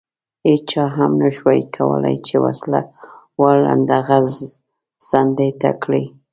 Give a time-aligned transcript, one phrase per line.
[0.47, 2.79] هېچا هم نه شوای کولای چې وسله
[3.39, 4.23] وال لنډه غر
[5.07, 6.03] څنډې ته کړي.